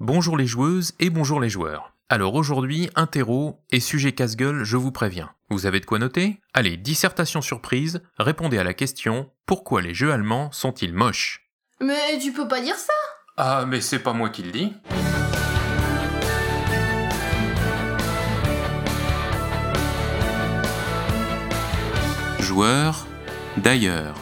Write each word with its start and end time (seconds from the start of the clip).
Bonjour 0.00 0.36
les 0.36 0.46
joueuses 0.46 0.94
et 1.00 1.10
bonjour 1.10 1.40
les 1.40 1.48
joueurs. 1.48 1.92
Alors 2.08 2.34
aujourd'hui, 2.34 2.88
interro 2.94 3.64
et 3.72 3.80
sujet 3.80 4.12
casse-gueule, 4.12 4.62
je 4.62 4.76
vous 4.76 4.92
préviens. 4.92 5.32
Vous 5.50 5.66
avez 5.66 5.80
de 5.80 5.86
quoi 5.86 5.98
noter? 5.98 6.38
Allez, 6.54 6.76
dissertation 6.76 7.42
surprise, 7.42 8.00
répondez 8.16 8.58
à 8.58 8.62
la 8.62 8.74
question 8.74 9.28
pourquoi 9.44 9.82
les 9.82 9.94
jeux 9.94 10.12
allemands 10.12 10.52
sont-ils 10.52 10.94
moches? 10.94 11.50
Mais 11.80 12.16
tu 12.22 12.32
peux 12.32 12.46
pas 12.46 12.60
dire 12.60 12.76
ça 12.76 12.92
Ah, 13.36 13.64
mais 13.66 13.80
c'est 13.80 13.98
pas 13.98 14.12
moi 14.12 14.28
qui 14.30 14.44
le 14.44 14.52
dis. 14.52 14.72
Joueurs 22.38 23.04
d'ailleurs. 23.56 24.14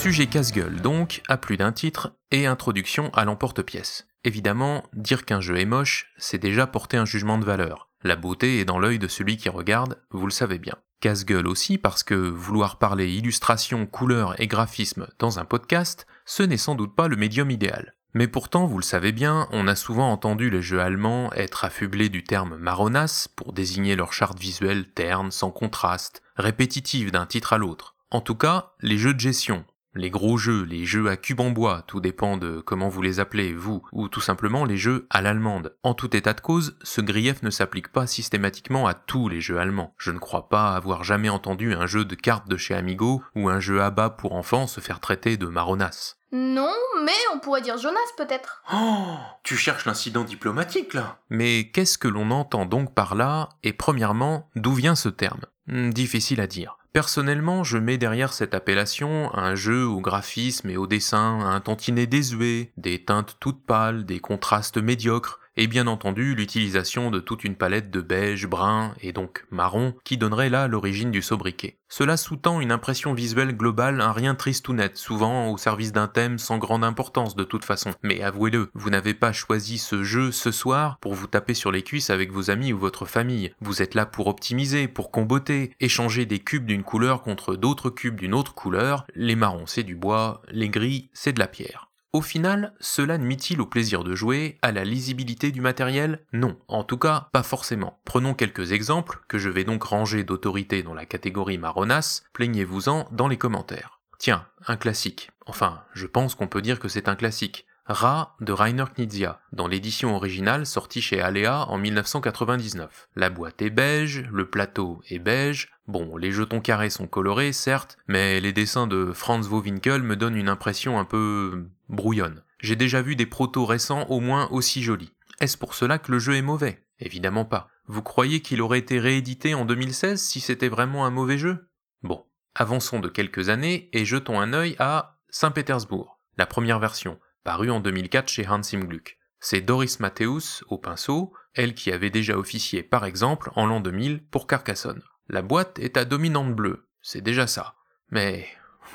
Sujet 0.00 0.28
casse-gueule 0.28 0.80
donc, 0.80 1.20
à 1.28 1.36
plus 1.36 1.58
d'un 1.58 1.72
titre, 1.72 2.14
et 2.30 2.46
introduction 2.46 3.10
à 3.12 3.26
l'emporte-pièce. 3.26 4.08
Évidemment, 4.24 4.82
dire 4.94 5.26
qu'un 5.26 5.42
jeu 5.42 5.58
est 5.58 5.66
moche, 5.66 6.10
c'est 6.16 6.38
déjà 6.38 6.66
porter 6.66 6.96
un 6.96 7.04
jugement 7.04 7.36
de 7.36 7.44
valeur. 7.44 7.90
La 8.02 8.16
beauté 8.16 8.60
est 8.60 8.64
dans 8.64 8.78
l'œil 8.78 8.98
de 8.98 9.08
celui 9.08 9.36
qui 9.36 9.50
regarde, 9.50 9.98
vous 10.10 10.24
le 10.24 10.32
savez 10.32 10.58
bien. 10.58 10.76
Casse-gueule 11.02 11.46
aussi 11.46 11.76
parce 11.76 12.02
que 12.02 12.14
vouloir 12.14 12.78
parler 12.78 13.12
illustration, 13.12 13.84
couleur 13.84 14.40
et 14.40 14.46
graphisme 14.46 15.06
dans 15.18 15.38
un 15.38 15.44
podcast, 15.44 16.06
ce 16.24 16.42
n'est 16.42 16.56
sans 16.56 16.76
doute 16.76 16.96
pas 16.96 17.06
le 17.06 17.16
médium 17.16 17.50
idéal. 17.50 17.94
Mais 18.14 18.26
pourtant, 18.26 18.64
vous 18.64 18.78
le 18.78 18.82
savez 18.82 19.12
bien, 19.12 19.48
on 19.52 19.68
a 19.68 19.76
souvent 19.76 20.10
entendu 20.10 20.48
les 20.48 20.62
jeux 20.62 20.80
allemands 20.80 21.30
être 21.34 21.66
affublés 21.66 22.08
du 22.08 22.24
terme 22.24 22.56
marronasse 22.56 23.28
pour 23.28 23.52
désigner 23.52 23.96
leur 23.96 24.14
charte 24.14 24.40
visuelle 24.40 24.88
terne, 24.88 25.30
sans 25.30 25.50
contraste, 25.50 26.22
répétitive 26.36 27.10
d'un 27.10 27.26
titre 27.26 27.52
à 27.52 27.58
l'autre. 27.58 27.96
En 28.12 28.20
tout 28.20 28.34
cas, 28.34 28.72
les 28.80 28.98
jeux 28.98 29.14
de 29.14 29.20
gestion, 29.20 29.64
les 29.94 30.10
gros 30.10 30.36
jeux, 30.36 30.62
les 30.64 30.84
jeux 30.84 31.08
à 31.08 31.16
cube 31.16 31.40
en 31.40 31.50
bois, 31.50 31.82
tout 31.86 32.00
dépend 32.00 32.36
de 32.36 32.60
comment 32.60 32.88
vous 32.88 33.02
les 33.02 33.20
appelez, 33.20 33.52
vous, 33.52 33.82
ou 33.92 34.08
tout 34.08 34.20
simplement 34.20 34.64
les 34.64 34.76
jeux 34.76 35.06
à 35.10 35.20
l'allemande. 35.20 35.74
En 35.82 35.94
tout 35.94 36.16
état 36.16 36.32
de 36.32 36.40
cause, 36.40 36.76
ce 36.82 37.00
grief 37.00 37.42
ne 37.42 37.50
s'applique 37.50 37.88
pas 37.92 38.06
systématiquement 38.06 38.86
à 38.86 38.94
tous 38.94 39.28
les 39.28 39.40
jeux 39.40 39.58
allemands. 39.58 39.94
Je 39.98 40.10
ne 40.12 40.18
crois 40.18 40.48
pas 40.48 40.74
avoir 40.76 41.02
jamais 41.04 41.28
entendu 41.28 41.74
un 41.74 41.86
jeu 41.86 42.04
de 42.04 42.14
cartes 42.14 42.48
de 42.48 42.56
chez 42.56 42.74
Amigo 42.74 43.22
ou 43.34 43.48
un 43.48 43.60
jeu 43.60 43.82
à 43.82 43.90
bas 43.90 44.10
pour 44.10 44.34
enfants 44.34 44.66
se 44.66 44.80
faire 44.80 45.00
traiter 45.00 45.36
de 45.36 45.46
marronasse. 45.46 46.16
Non, 46.32 46.72
mais 47.04 47.10
on 47.34 47.40
pourrait 47.40 47.60
dire 47.60 47.76
Jonas 47.76 47.98
peut-être. 48.16 48.62
Oh, 48.72 49.16
tu 49.42 49.56
cherches 49.56 49.84
l'incident 49.86 50.22
diplomatique 50.22 50.94
là 50.94 51.18
Mais 51.28 51.70
qu'est-ce 51.72 51.98
que 51.98 52.06
l'on 52.06 52.30
entend 52.30 52.66
donc 52.66 52.94
par 52.94 53.16
là 53.16 53.48
Et 53.64 53.72
premièrement, 53.72 54.48
d'où 54.54 54.72
vient 54.72 54.94
ce 54.94 55.08
terme? 55.08 55.40
Hmm, 55.66 55.90
Difficile 55.90 56.40
à 56.40 56.46
dire. 56.46 56.76
Personnellement, 56.92 57.62
je 57.62 57.78
mets 57.78 57.98
derrière 57.98 58.32
cette 58.32 58.54
appellation 58.54 59.32
un 59.34 59.54
jeu 59.54 59.86
au 59.86 60.00
graphisme 60.00 60.70
et 60.70 60.76
au 60.76 60.86
dessin 60.86 61.40
un 61.40 61.60
tantinet 61.60 62.06
désuet, 62.06 62.72
des 62.76 63.04
teintes 63.04 63.36
toutes 63.38 63.64
pâles, 63.64 64.04
des 64.04 64.18
contrastes 64.18 64.78
médiocres, 64.78 65.39
et 65.60 65.66
bien 65.66 65.86
entendu 65.88 66.34
l'utilisation 66.34 67.10
de 67.10 67.20
toute 67.20 67.44
une 67.44 67.54
palette 67.54 67.90
de 67.90 68.00
beige, 68.00 68.46
brun 68.46 68.94
et 69.02 69.12
donc 69.12 69.44
marron 69.50 69.94
qui 70.04 70.16
donnerait 70.16 70.48
là 70.48 70.68
l'origine 70.68 71.10
du 71.10 71.20
sobriquet. 71.20 71.76
Cela 71.90 72.16
sous-tend 72.16 72.62
une 72.62 72.72
impression 72.72 73.12
visuelle 73.12 73.54
globale, 73.54 74.00
un 74.00 74.12
rien 74.12 74.34
triste 74.34 74.66
ou 74.70 74.72
net, 74.72 74.96
souvent 74.96 75.50
au 75.50 75.58
service 75.58 75.92
d'un 75.92 76.08
thème 76.08 76.38
sans 76.38 76.56
grande 76.56 76.82
importance 76.82 77.36
de 77.36 77.44
toute 77.44 77.66
façon. 77.66 77.92
Mais 78.02 78.22
avouez-le, 78.22 78.70
vous 78.72 78.88
n'avez 78.88 79.12
pas 79.12 79.34
choisi 79.34 79.76
ce 79.76 80.02
jeu 80.02 80.32
ce 80.32 80.50
soir 80.50 80.96
pour 81.02 81.12
vous 81.12 81.26
taper 81.26 81.52
sur 81.52 81.70
les 81.70 81.82
cuisses 81.82 82.08
avec 82.08 82.32
vos 82.32 82.50
amis 82.50 82.72
ou 82.72 82.78
votre 82.78 83.04
famille. 83.04 83.52
Vous 83.60 83.82
êtes 83.82 83.94
là 83.94 84.06
pour 84.06 84.28
optimiser, 84.28 84.88
pour 84.88 85.10
comboter, 85.10 85.72
échanger 85.78 86.24
des 86.24 86.38
cubes 86.38 86.64
d'une 86.64 86.84
couleur 86.84 87.20
contre 87.20 87.54
d'autres 87.54 87.90
cubes 87.90 88.18
d'une 88.18 88.32
autre 88.32 88.54
couleur. 88.54 89.04
Les 89.14 89.36
marrons 89.36 89.66
c'est 89.66 89.82
du 89.82 89.94
bois, 89.94 90.40
les 90.50 90.70
gris 90.70 91.10
c'est 91.12 91.34
de 91.34 91.38
la 91.38 91.48
pierre. 91.48 91.89
Au 92.12 92.22
final, 92.22 92.74
cela 92.80 93.18
nuit-il 93.18 93.60
au 93.60 93.66
plaisir 93.66 94.02
de 94.02 94.16
jouer, 94.16 94.58
à 94.62 94.72
la 94.72 94.82
lisibilité 94.82 95.52
du 95.52 95.60
matériel? 95.60 96.24
Non, 96.32 96.58
en 96.66 96.82
tout 96.82 96.98
cas, 96.98 97.28
pas 97.32 97.44
forcément. 97.44 98.00
Prenons 98.04 98.34
quelques 98.34 98.72
exemples, 98.72 99.20
que 99.28 99.38
je 99.38 99.48
vais 99.48 99.62
donc 99.62 99.84
ranger 99.84 100.24
d'autorité 100.24 100.82
dans 100.82 100.94
la 100.94 101.06
catégorie 101.06 101.58
marronasse, 101.58 102.24
plaignez-vous-en 102.32 103.08
dans 103.12 103.28
les 103.28 103.36
commentaires. 103.36 104.00
Tiens, 104.18 104.44
un 104.66 104.76
classique. 104.76 105.30
Enfin, 105.46 105.82
je 105.94 106.08
pense 106.08 106.34
qu'on 106.34 106.48
peut 106.48 106.62
dire 106.62 106.80
que 106.80 106.88
c'est 106.88 107.08
un 107.08 107.14
classique. 107.14 107.64
Ra 107.86 108.36
de 108.40 108.52
Rainer 108.52 108.84
Knizia, 108.96 109.40
dans 109.52 109.66
l'édition 109.66 110.14
originale 110.14 110.66
sortie 110.66 111.02
chez 111.02 111.20
Alea 111.20 111.66
en 111.68 111.78
1999. 111.78 113.08
La 113.16 113.30
boîte 113.30 113.62
est 113.62 113.70
beige, 113.70 114.28
le 114.32 114.48
plateau 114.48 115.00
est 115.08 115.18
beige, 115.18 115.72
bon, 115.88 116.16
les 116.16 116.30
jetons 116.30 116.60
carrés 116.60 116.90
sont 116.90 117.08
colorés, 117.08 117.52
certes, 117.52 117.98
mais 118.06 118.40
les 118.40 118.52
dessins 118.52 118.86
de 118.86 119.12
Franz 119.12 119.48
Wowinkel 119.48 120.02
me 120.02 120.14
donnent 120.14 120.36
une 120.36 120.48
impression 120.48 121.00
un 121.00 121.04
peu 121.04 121.66
brouillonne. 121.90 122.42
J'ai 122.60 122.76
déjà 122.76 123.02
vu 123.02 123.16
des 123.16 123.26
protos 123.26 123.66
récents 123.66 124.06
au 124.08 124.20
moins 124.20 124.48
aussi 124.50 124.82
jolis. 124.82 125.12
Est-ce 125.40 125.58
pour 125.58 125.74
cela 125.74 125.98
que 125.98 126.12
le 126.12 126.18
jeu 126.18 126.36
est 126.36 126.42
mauvais? 126.42 126.84
Évidemment 126.98 127.44
pas. 127.44 127.68
Vous 127.86 128.02
croyez 128.02 128.40
qu'il 128.40 128.62
aurait 128.62 128.78
été 128.78 128.98
réédité 128.98 129.54
en 129.54 129.64
2016 129.64 130.20
si 130.20 130.40
c'était 130.40 130.68
vraiment 130.68 131.06
un 131.06 131.10
mauvais 131.10 131.38
jeu? 131.38 131.68
Bon, 132.02 132.24
avançons 132.54 133.00
de 133.00 133.08
quelques 133.08 133.48
années 133.48 133.88
et 133.92 134.04
jetons 134.04 134.40
un 134.40 134.52
œil 134.52 134.76
à 134.78 135.18
Saint-Pétersbourg, 135.30 136.18
la 136.36 136.46
première 136.46 136.78
version, 136.78 137.18
parue 137.44 137.70
en 137.70 137.80
2004 137.80 138.28
chez 138.28 138.46
Hans 138.48 138.60
im 138.72 138.80
Gluck. 138.80 139.18
C'est 139.40 139.62
Doris 139.62 140.00
Matthäus 140.00 140.62
au 140.68 140.76
pinceau, 140.76 141.32
elle 141.54 141.74
qui 141.74 141.90
avait 141.90 142.10
déjà 142.10 142.36
officié 142.36 142.82
par 142.82 143.06
exemple 143.06 143.50
en 143.56 143.66
l'an 143.66 143.80
2000 143.80 144.22
pour 144.26 144.46
Carcassonne. 144.46 145.02
La 145.28 145.42
boîte 145.42 145.78
est 145.78 145.96
à 145.96 146.04
dominante 146.04 146.54
bleue, 146.54 146.86
c'est 147.00 147.22
déjà 147.22 147.46
ça. 147.46 147.76
Mais 148.10 148.46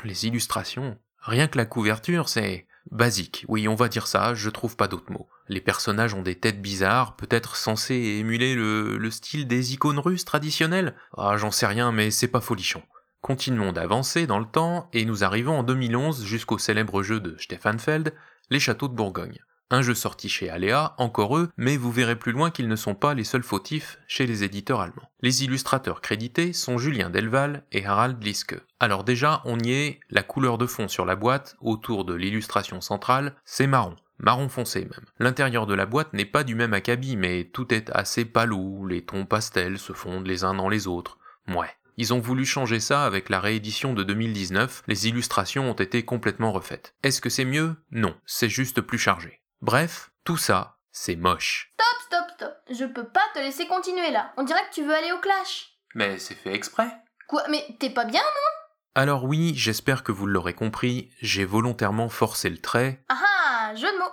les 0.04 0.28
illustrations, 0.28 0.98
rien 1.20 1.48
que 1.48 1.58
la 1.58 1.66
couverture, 1.66 2.30
c'est 2.30 2.68
basique. 2.91 3.46
Oui, 3.47 3.68
on 3.68 3.75
va 3.75 3.88
dire 3.88 4.07
ça, 4.07 4.34
je 4.34 4.50
trouve 4.50 4.75
pas 4.75 4.88
d'autres 4.88 5.12
mots. 5.12 5.28
Les 5.47 5.62
personnages 5.62 6.13
ont 6.13 6.22
des 6.22 6.35
têtes 6.35 6.62
bizarres, 6.62 7.16
peut-être 7.16 7.56
censés 7.56 7.96
émuler 7.96 8.56
le, 8.56 8.97
le 8.97 9.12
style 9.12 9.47
des 9.47 9.73
icônes 9.73 10.00
russes 10.00 10.25
traditionnelles? 10.25 10.96
Ah, 11.18 11.38
j'en 11.38 11.51
sais 11.51 11.68
rien, 11.68 11.91
mais 11.91 12.12
c'est 12.12 12.28
pas 12.28 12.41
folichon. 12.41 12.84
Continuons 13.22 13.72
d'avancer 13.72 14.28
dans 14.28 14.40
le 14.40 14.46
temps 14.46 14.90
et 14.94 15.03
nous 15.03 15.23
arrivons 15.23 15.59
en 15.59 15.63
2011 15.63 16.23
jusqu'au 16.25 16.57
célèbre 16.57 17.01
jeu 17.01 17.19
de 17.19 17.35
Stefan 17.40 17.79
Feld, 17.79 18.13
Les 18.50 18.59
Châteaux 18.59 18.88
de 18.88 18.94
Bourgogne. 18.94 19.40
Un 19.72 19.81
jeu 19.81 19.96
sorti 19.96 20.30
chez 20.30 20.50
Alea, 20.50 20.94
encore 20.98 21.38
eux, 21.38 21.50
mais 21.58 21.76
vous 21.76 21.92
verrez 21.92 22.16
plus 22.16 22.31
loin 22.31 22.52
qu'ils 22.52 22.68
ne 22.68 22.76
sont 22.76 22.94
pas 22.94 23.16
les 23.16 23.24
seuls 23.24 23.44
fautifs 23.44 23.98
chez 24.08 24.28
les 24.28 24.44
éditeurs 24.44 24.80
allemands. 24.80 25.09
Les 25.22 25.44
illustrateurs 25.44 26.02
crédités 26.02 26.53
sont 26.53 26.78
Julien 26.78 27.09
Delval 27.09 27.64
et 27.72 27.86
Harald 27.86 28.24
Liske. 28.24 28.56
Alors 28.80 29.03
déjà, 29.03 29.42
on 29.46 29.58
y 29.59 29.72
est, 29.72 30.00
la 30.12 30.22
couleur 30.22 30.59
de 30.59 30.68
fond 30.68 30.88
sur 30.88 31.06
la 31.06 31.16
boîte, 31.16 31.56
autour 31.62 32.06
de 32.06 32.14
l'illustration 32.14 32.80
centrale, 32.80 33.36
c'est 33.44 33.66
marron. 33.66 33.96
Marron 34.20 34.50
foncé 34.50 34.81
même. 34.81 35.06
L'intérieur 35.20 35.66
de 35.66 35.74
la 35.74 35.88
boîte 35.88 36.14
n'est 36.14 36.26
pas 36.26 36.44
du 36.44 36.53
même 36.56 36.74
acabit, 36.74 37.18
mais 37.18 37.46
tout 37.46 37.74
est 37.74 37.90
assez 37.94 38.24
palou, 38.24 38.86
les 38.86 39.03
tons 39.03 39.26
pastels 39.26 39.80
se 39.80 39.94
fondent 39.94 40.28
les 40.28 40.44
uns 40.44 40.53
dans 40.53 40.70
les 40.70 40.88
autres. 40.88 41.18
Ouais. 41.47 41.70
Ils 41.97 42.14
ont 42.14 42.20
voulu 42.20 42.46
changer 42.46 42.80
ça 42.80 43.06
avec 43.06 43.30
la 43.30 43.40
réédition 43.40 43.94
de 43.94 44.03
2019, 44.03 44.84
les 44.88 45.08
illustrations 45.08 45.70
ont 45.70 45.76
été 45.76 46.03
complètement 46.03 46.52
refaites. 46.52 46.94
Est-ce 47.03 47.22
que 47.22 47.30
c'est 47.30 47.46
mieux? 47.46 47.76
Non, 47.92 48.16
c'est 48.26 48.50
juste 48.50 48.82
plus 48.82 48.97
chargé. 48.97 49.42
Bref, 49.66 50.12
tout 50.24 50.38
ça, 50.38 50.78
c'est 50.92 51.16
moche. 51.16 51.74
Stop, 51.74 52.02
stop, 52.06 52.36
stop. 52.36 52.53
Je 52.70 52.86
peux 52.86 53.08
pas 53.08 53.24
te 53.34 53.40
laisser 53.40 53.66
continuer 53.66 54.12
là. 54.12 54.31
On 54.38 54.44
dirait 54.44 54.62
que 54.70 54.76
tu 54.76 54.84
veux 54.84 54.94
aller 54.94 55.12
au 55.12 55.18
clash. 55.18 55.72
Mais 55.96 56.20
c'est 56.20 56.36
fait 56.36 56.53
exprès. 56.53 56.88
Quoi 57.28 57.42
Mais 57.50 57.66
t'es 57.80 57.90
pas 57.90 58.06
bien, 58.06 58.22
non? 58.22 58.68
Alors 58.94 59.24
oui, 59.24 59.53
j'espère 59.56 60.03
que 60.03 60.12
vous 60.12 60.28
l'aurez 60.28 60.53
compris, 60.53 61.09
j'ai 61.20 61.46
volontairement 61.46 62.09
forcé 62.09 62.48
le 62.52 62.59
trait 62.59 63.03
Ah 63.09 63.18
ah, 63.20 63.34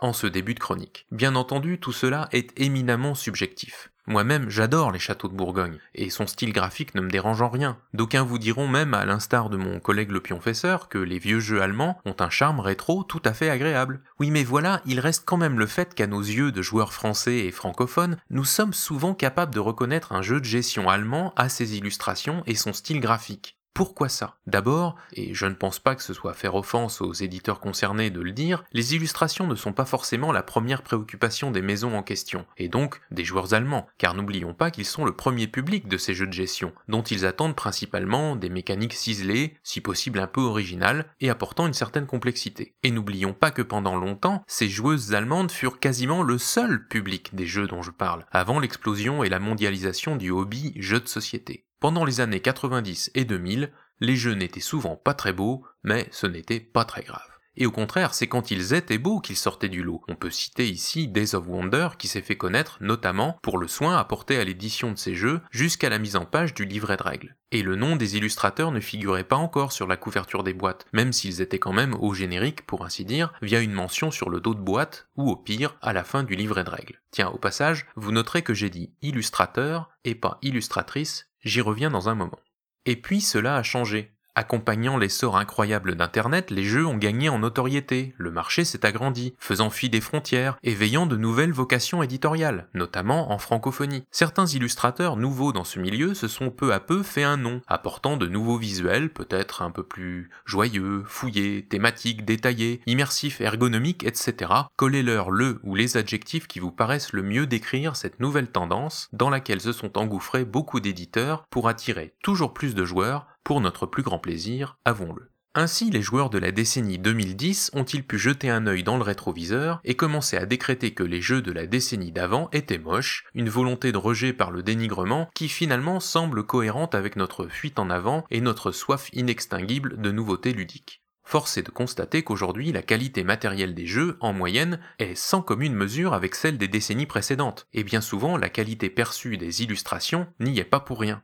en 0.00 0.12
ce 0.12 0.26
début 0.26 0.54
de 0.54 0.60
chronique. 0.60 1.06
Bien 1.10 1.34
entendu, 1.34 1.78
tout 1.78 1.92
cela 1.92 2.28
est 2.32 2.52
éminemment 2.60 3.14
subjectif. 3.14 3.90
Moi-même, 4.08 4.50
j'adore 4.50 4.90
les 4.90 4.98
châteaux 4.98 5.28
de 5.28 5.34
Bourgogne, 5.34 5.78
et 5.94 6.10
son 6.10 6.26
style 6.26 6.52
graphique 6.52 6.96
ne 6.96 7.00
me 7.00 7.10
dérange 7.10 7.40
en 7.40 7.48
rien. 7.48 7.78
D'aucuns 7.94 8.24
vous 8.24 8.38
diront 8.38 8.66
même, 8.66 8.94
à 8.94 9.04
l'instar 9.04 9.48
de 9.48 9.56
mon 9.56 9.78
collègue 9.78 10.10
le 10.10 10.20
pionfesseur, 10.20 10.88
que 10.88 10.98
les 10.98 11.20
vieux 11.20 11.38
jeux 11.38 11.62
allemands 11.62 12.00
ont 12.04 12.16
un 12.18 12.30
charme 12.30 12.58
rétro 12.58 13.04
tout 13.04 13.22
à 13.24 13.32
fait 13.32 13.48
agréable. 13.48 14.00
Oui, 14.18 14.32
mais 14.32 14.42
voilà, 14.42 14.82
il 14.86 14.98
reste 14.98 15.24
quand 15.24 15.36
même 15.36 15.58
le 15.58 15.68
fait 15.68 15.94
qu'à 15.94 16.08
nos 16.08 16.20
yeux 16.20 16.50
de 16.50 16.62
joueurs 16.62 16.92
français 16.92 17.38
et 17.38 17.52
francophones, 17.52 18.16
nous 18.30 18.44
sommes 18.44 18.74
souvent 18.74 19.14
capables 19.14 19.54
de 19.54 19.60
reconnaître 19.60 20.12
un 20.12 20.22
jeu 20.22 20.40
de 20.40 20.46
gestion 20.46 20.88
allemand 20.88 21.32
à 21.36 21.48
ses 21.48 21.76
illustrations 21.76 22.42
et 22.46 22.56
son 22.56 22.72
style 22.72 23.00
graphique. 23.00 23.56
Pourquoi 23.74 24.10
ça? 24.10 24.36
D'abord, 24.46 24.96
et 25.14 25.32
je 25.32 25.46
ne 25.46 25.54
pense 25.54 25.78
pas 25.78 25.94
que 25.94 26.02
ce 26.02 26.12
soit 26.12 26.34
faire 26.34 26.54
offense 26.56 27.00
aux 27.00 27.14
éditeurs 27.14 27.58
concernés 27.58 28.10
de 28.10 28.20
le 28.20 28.32
dire, 28.32 28.64
les 28.72 28.94
illustrations 28.94 29.46
ne 29.46 29.54
sont 29.54 29.72
pas 29.72 29.86
forcément 29.86 30.30
la 30.30 30.42
première 30.42 30.82
préoccupation 30.82 31.50
des 31.50 31.62
maisons 31.62 31.96
en 31.96 32.02
question, 32.02 32.44
et 32.58 32.68
donc 32.68 33.00
des 33.10 33.24
joueurs 33.24 33.54
allemands, 33.54 33.86
car 33.96 34.12
n'oublions 34.14 34.52
pas 34.52 34.70
qu'ils 34.70 34.84
sont 34.84 35.06
le 35.06 35.16
premier 35.16 35.46
public 35.46 35.88
de 35.88 35.96
ces 35.96 36.12
jeux 36.12 36.26
de 36.26 36.34
gestion, 36.34 36.74
dont 36.88 37.02
ils 37.02 37.24
attendent 37.24 37.56
principalement 37.56 38.36
des 38.36 38.50
mécaniques 38.50 38.92
ciselées, 38.92 39.56
si 39.62 39.80
possible 39.80 40.18
un 40.18 40.26
peu 40.26 40.42
originales, 40.42 41.06
et 41.20 41.30
apportant 41.30 41.66
une 41.66 41.72
certaine 41.72 42.06
complexité. 42.06 42.74
Et 42.82 42.90
n'oublions 42.90 43.32
pas 43.32 43.50
que 43.50 43.62
pendant 43.62 43.96
longtemps, 43.96 44.44
ces 44.46 44.68
joueuses 44.68 45.14
allemandes 45.14 45.50
furent 45.50 45.80
quasiment 45.80 46.22
le 46.22 46.36
seul 46.36 46.86
public 46.88 47.34
des 47.34 47.46
jeux 47.46 47.68
dont 47.68 47.80
je 47.80 47.90
parle, 47.90 48.26
avant 48.32 48.60
l'explosion 48.60 49.24
et 49.24 49.30
la 49.30 49.38
mondialisation 49.38 50.16
du 50.16 50.30
hobby 50.30 50.74
jeu 50.76 51.00
de 51.00 51.08
société. 51.08 51.64
Pendant 51.82 52.04
les 52.04 52.20
années 52.20 52.38
90 52.38 53.10
et 53.16 53.24
2000, 53.24 53.72
les 53.98 54.14
jeux 54.14 54.34
n'étaient 54.34 54.60
souvent 54.60 54.94
pas 54.94 55.14
très 55.14 55.32
beaux, 55.32 55.64
mais 55.82 56.06
ce 56.12 56.28
n'était 56.28 56.60
pas 56.60 56.84
très 56.84 57.02
grave. 57.02 57.28
et 57.56 57.66
au 57.66 57.72
contraire, 57.72 58.14
c'est 58.14 58.28
quand 58.28 58.52
ils 58.52 58.72
étaient 58.72 58.98
beaux 58.98 59.20
qu'ils 59.20 59.36
sortaient 59.36 59.68
du 59.68 59.82
lot. 59.82 60.00
On 60.06 60.14
peut 60.14 60.30
citer 60.30 60.68
ici 60.68 61.08
Days 61.08 61.34
of 61.34 61.48
Wonder 61.48 61.88
qui 61.98 62.06
s'est 62.06 62.22
fait 62.22 62.36
connaître 62.36 62.78
notamment 62.80 63.36
pour 63.42 63.58
le 63.58 63.66
soin 63.66 63.96
apporté 63.96 64.38
à 64.38 64.44
l'édition 64.44 64.92
de 64.92 64.96
ces 64.96 65.16
jeux 65.16 65.40
jusqu'à 65.50 65.90
la 65.90 65.98
mise 65.98 66.14
en 66.14 66.24
page 66.24 66.54
du 66.54 66.64
livret 66.64 66.96
de 66.96 67.02
règles. 67.02 67.36
Et 67.50 67.62
le 67.62 67.74
nom 67.74 67.96
des 67.96 68.16
illustrateurs 68.16 68.70
ne 68.70 68.80
figurait 68.80 69.24
pas 69.24 69.36
encore 69.36 69.72
sur 69.72 69.88
la 69.88 69.96
couverture 69.96 70.44
des 70.44 70.54
boîtes, 70.54 70.86
même 70.92 71.12
s'ils 71.12 71.42
étaient 71.42 71.58
quand 71.58 71.74
même 71.74 71.94
au 71.94 72.14
générique, 72.14 72.64
pour 72.64 72.84
ainsi 72.84 73.04
dire, 73.04 73.34
via 73.42 73.60
une 73.60 73.72
mention 73.72 74.12
sur 74.12 74.30
le 74.30 74.40
dos 74.40 74.54
de 74.54 74.60
boîte, 74.60 75.08
ou 75.16 75.28
au 75.28 75.36
pire, 75.36 75.76
à 75.82 75.92
la 75.92 76.04
fin 76.04 76.22
du 76.22 76.36
livret 76.36 76.64
de 76.64 76.70
règles. 76.70 77.02
Tiens, 77.10 77.28
au 77.28 77.38
passage, 77.38 77.86
vous 77.96 78.12
noterez 78.12 78.42
que 78.42 78.54
j'ai 78.54 78.70
dit 78.70 78.94
illustrateur 79.02 79.90
et 80.04 80.14
pas 80.14 80.38
illustratrice, 80.40 81.31
j'y 81.42 81.60
reviens 81.60 81.90
dans 81.90 82.08
un 82.08 82.14
moment. 82.14 82.40
Et 82.86 82.96
puis 82.96 83.20
cela 83.20 83.56
a 83.56 83.62
changé. 83.62 84.12
Accompagnant 84.34 84.96
l'essor 84.96 85.36
incroyable 85.36 85.94
d'Internet, 85.94 86.50
les 86.50 86.64
jeux 86.64 86.86
ont 86.86 86.96
gagné 86.96 87.28
en 87.28 87.40
notoriété, 87.40 88.14
le 88.16 88.30
marché 88.30 88.64
s'est 88.64 88.86
agrandi, 88.86 89.34
faisant 89.38 89.68
fi 89.68 89.90
des 89.90 90.00
frontières, 90.00 90.56
éveillant 90.62 91.04
de 91.04 91.18
nouvelles 91.18 91.52
vocations 91.52 92.02
éditoriales, 92.02 92.66
notamment 92.72 93.30
en 93.30 93.36
francophonie. 93.36 94.04
Certains 94.10 94.46
illustrateurs 94.46 95.18
nouveaux 95.18 95.52
dans 95.52 95.64
ce 95.64 95.78
milieu 95.78 96.14
se 96.14 96.28
sont 96.28 96.50
peu 96.50 96.72
à 96.72 96.80
peu 96.80 97.02
fait 97.02 97.24
un 97.24 97.36
nom, 97.36 97.60
apportant 97.66 98.16
de 98.16 98.26
nouveaux 98.26 98.56
visuels, 98.56 99.12
peut-être 99.12 99.60
un 99.60 99.70
peu 99.70 99.82
plus 99.82 100.30
joyeux, 100.46 101.04
fouillés, 101.06 101.66
thématiques, 101.68 102.24
détaillés, 102.24 102.80
immersifs, 102.86 103.42
ergonomiques, 103.42 104.04
etc. 104.04 104.50
Collez-leur 104.76 105.30
le 105.30 105.60
ou 105.62 105.74
les 105.74 105.98
adjectifs 105.98 106.46
qui 106.46 106.58
vous 106.58 106.72
paraissent 106.72 107.12
le 107.12 107.22
mieux 107.22 107.46
décrire 107.46 107.96
cette 107.96 108.18
nouvelle 108.18 108.50
tendance 108.50 109.10
dans 109.12 109.28
laquelle 109.28 109.60
se 109.60 109.72
sont 109.72 109.98
engouffrés 109.98 110.46
beaucoup 110.46 110.80
d'éditeurs 110.80 111.44
pour 111.50 111.68
attirer 111.68 112.14
toujours 112.22 112.54
plus 112.54 112.74
de 112.74 112.86
joueurs 112.86 113.26
pour 113.44 113.60
notre 113.60 113.86
plus 113.86 114.02
grand 114.02 114.18
plaisir, 114.18 114.78
avons-le. 114.84 115.32
Ainsi, 115.54 115.90
les 115.90 116.00
joueurs 116.00 116.30
de 116.30 116.38
la 116.38 116.50
décennie 116.50 116.98
2010 116.98 117.72
ont-ils 117.74 118.06
pu 118.06 118.18
jeter 118.18 118.48
un 118.48 118.66
œil 118.66 118.82
dans 118.84 118.96
le 118.96 119.02
rétroviseur 119.02 119.82
et 119.84 119.96
commencer 119.96 120.38
à 120.38 120.46
décréter 120.46 120.94
que 120.94 121.02
les 121.02 121.20
jeux 121.20 121.42
de 121.42 121.52
la 121.52 121.66
décennie 121.66 122.10
d'avant 122.10 122.48
étaient 122.52 122.78
moches, 122.78 123.26
une 123.34 123.50
volonté 123.50 123.92
de 123.92 123.98
rejet 123.98 124.32
par 124.32 124.50
le 124.50 124.62
dénigrement 124.62 125.28
qui 125.34 125.50
finalement 125.50 126.00
semble 126.00 126.44
cohérente 126.44 126.94
avec 126.94 127.16
notre 127.16 127.48
fuite 127.48 127.78
en 127.78 127.90
avant 127.90 128.24
et 128.30 128.40
notre 128.40 128.72
soif 128.72 129.10
inextinguible 129.12 130.00
de 130.00 130.10
nouveautés 130.10 130.54
ludiques. 130.54 131.02
Force 131.24 131.56
est 131.56 131.62
de 131.62 131.70
constater 131.70 132.22
qu'aujourd'hui 132.22 132.72
la 132.72 132.82
qualité 132.82 133.22
matérielle 133.22 133.74
des 133.74 133.86
jeux, 133.86 134.16
en 134.20 134.32
moyenne, 134.32 134.80
est 134.98 135.14
sans 135.14 135.40
commune 135.40 135.74
mesure 135.74 136.14
avec 136.14 136.34
celle 136.34 136.58
des 136.58 136.68
décennies 136.68 137.06
précédentes, 137.06 137.68
et 137.72 137.84
bien 137.84 138.00
souvent 138.00 138.36
la 138.36 138.48
qualité 138.48 138.90
perçue 138.90 139.36
des 139.36 139.62
illustrations 139.62 140.26
n'y 140.40 140.58
est 140.58 140.64
pas 140.64 140.80
pour 140.80 141.00
rien. 141.00 141.22